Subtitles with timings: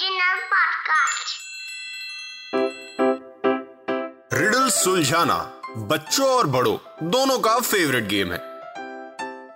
[0.00, 1.32] Podcast.
[4.32, 6.76] Riddle सुलझाना बच्चों और बड़ों
[7.10, 8.38] दोनों का फेवरेट गेम है।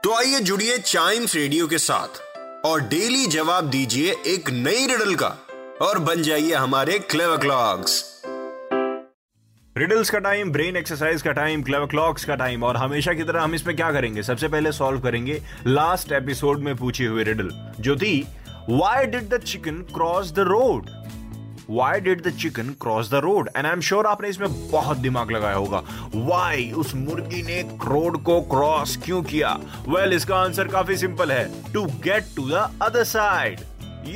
[0.01, 2.21] तो आइए जुड़िए चाइम्स रेडियो के साथ
[2.67, 5.39] और डेली जवाब दीजिए एक नई रिडल का
[5.83, 8.23] और बन जाइए हमारे क्लेवर क्लॉक्स
[9.79, 13.43] रिडल्स का टाइम ब्रेन एक्सरसाइज का टाइम क्लेवर क्लॉक्स का टाइम और हमेशा की तरह
[13.43, 14.23] हम इसमें क्या करेंगे?
[14.23, 18.27] सबसे पहले सॉल्व करेंगे लास्ट एपिसोड में पूछे हुए रिडल जो थी
[18.69, 20.87] why did the chicken cross the road
[21.71, 25.31] why did the chicken cross the road and I am sure आपने इसमें बहुत दिमाग
[25.31, 25.83] लगाया होगा।
[26.15, 29.53] वाई उस मुर्गी ने रोड को क्रॉस क्यों किया?
[29.53, 33.61] वेल well, इसका आंसर काफ़ी सिंपल है। To get to the other side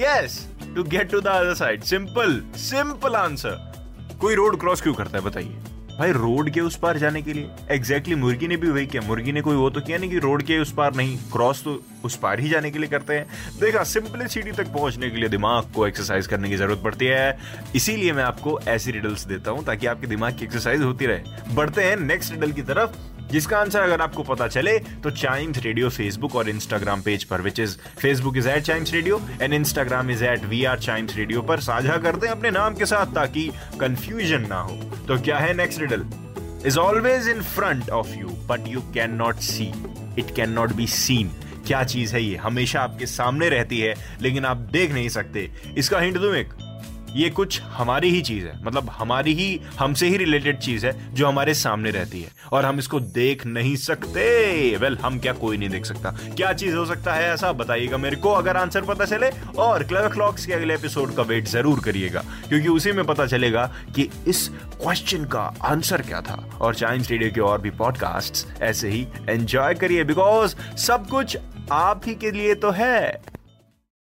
[0.00, 5.18] yes to get to the other side simple simple answer कोई रोड क्रॉस क्यों करता
[5.18, 5.60] है बताइए।
[5.98, 9.02] भाई रोड के उस पार जाने के लिए। एग्जैक्टली exactly, मुर्गी ने भी वही किया।
[9.02, 11.78] मुर्गी ने कोई वो तो किया नहीं कि रोड के उस पार नहीं क्रॉस तो
[12.04, 13.26] उस पार ही जाने के लिए करते हैं।
[13.60, 17.38] देखा सिंपलिसिटी तक पहुँचने के लिए दिमाग को एक्सरसाइज करने की ज़रूरत पड़ती है।
[17.76, 21.84] इसीलिए मैं आपको ऐसी रिडल्स देता हूँ ताकि आपके दिमाग की एक्सरसाइज होती रहे। बढ़ते
[21.84, 26.36] हैं नेक्स्ट रिडल की तरफ़। जिसका आंसर अगर आपको पता चले तो चाइम्स रेडियो फेसबुक
[26.36, 30.44] और इंस्टाग्राम पेज पर which is Facebook is at Chimes radio and Instagram is at
[30.44, 33.50] we are Chimes radio पर साझा करते हैं अपने नाम के साथ ताकि
[33.80, 34.76] कंफ्यूजन ना हो।
[35.08, 36.04] तो क्या है next riddle
[36.66, 39.72] is always in front of you but you can not see
[40.18, 41.30] it can not be seen
[41.66, 42.36] क्या चीज़ है ये?
[42.36, 46.52] हमेशा आपके सामने रहती है, लेकिन आप देख नहीं सकते। इसका हिंट दूँ एक?
[47.16, 51.28] ये कुछ हमारी ही चीज़ है। मतलब हमारी ही, हमसे ही रिलेटेड चीज़ है जो
[51.28, 55.68] हमारे सामने रहती है। और हम इसको देख नहीं सकते। वेल हम क्या कोई नहीं
[55.68, 57.52] देख सकता। क्या चीज़ हो सकता है ऐसा?
[57.52, 61.44] बताइएगा मेरे को। अगर आंसर पता चले और क्लेवर क्लॉक्स के अगले एपिसोड का वेट
[61.44, 64.48] ज़रूर करिएगा। क्योंकि उसी में पता चलेगा कि इस
[64.82, 69.74] क्वेश्चन का आंसर क्या था। और चाइम्स रेडियो के और भी पॉडकास्ट ऐसे ही एंजॉय
[69.74, 71.38] करिए। बिकॉज़ सब कुछ
[71.72, 73.37] आप ही के लिए तो है।